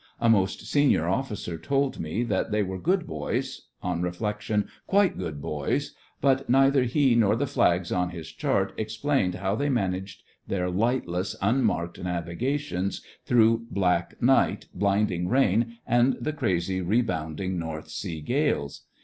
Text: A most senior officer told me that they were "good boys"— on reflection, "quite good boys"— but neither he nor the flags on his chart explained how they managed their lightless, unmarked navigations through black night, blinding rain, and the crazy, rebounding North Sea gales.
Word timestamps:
A 0.19 0.27
most 0.29 0.61
senior 0.61 1.07
officer 1.07 1.59
told 1.59 1.99
me 1.99 2.23
that 2.23 2.49
they 2.49 2.63
were 2.63 2.79
"good 2.79 3.05
boys"— 3.05 3.67
on 3.83 4.01
reflection, 4.01 4.67
"quite 4.87 5.15
good 5.15 5.39
boys"— 5.43 5.93
but 6.21 6.49
neither 6.49 6.85
he 6.85 7.13
nor 7.13 7.35
the 7.35 7.45
flags 7.45 7.91
on 7.91 8.09
his 8.09 8.31
chart 8.31 8.73
explained 8.77 9.35
how 9.35 9.53
they 9.53 9.69
managed 9.69 10.23
their 10.47 10.71
lightless, 10.71 11.35
unmarked 11.39 12.01
navigations 12.01 13.03
through 13.25 13.67
black 13.69 14.19
night, 14.19 14.65
blinding 14.73 15.27
rain, 15.29 15.77
and 15.85 16.17
the 16.19 16.33
crazy, 16.33 16.81
rebounding 16.81 17.59
North 17.59 17.89
Sea 17.91 18.21
gales. 18.21 18.87